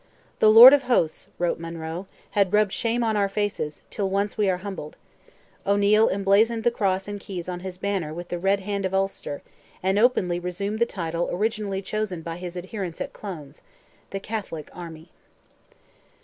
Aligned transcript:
"The 0.39 0.49
Lord 0.49 0.73
of 0.73 0.81
Hosts," 0.81 1.29
wrote 1.37 1.59
Monroe, 1.59 2.07
"had 2.31 2.51
rubbed 2.51 2.71
shame 2.71 3.03
on 3.03 3.15
our 3.15 3.29
faces, 3.29 3.83
till 3.91 4.09
once 4.09 4.35
we 4.35 4.49
are 4.49 4.57
humbled;" 4.57 4.97
O'Neil 5.63 6.09
emblazoned 6.09 6.63
the 6.63 6.71
cross 6.71 7.07
and 7.07 7.19
keys 7.19 7.47
on 7.47 7.59
his 7.59 7.77
banner 7.77 8.11
with 8.11 8.29
the 8.29 8.39
Red 8.39 8.61
Hand 8.61 8.83
of 8.83 8.95
Ulster, 8.95 9.43
and 9.83 9.99
openly 9.99 10.39
resumed 10.39 10.79
the 10.79 10.87
title 10.87 11.29
originally 11.31 11.83
chosen 11.83 12.23
by 12.23 12.37
his 12.37 12.57
adherents 12.57 12.99
at 12.99 13.13
Clones, 13.13 13.61
"the 14.09 14.19
Catholic 14.19 14.71
Army." 14.73 15.11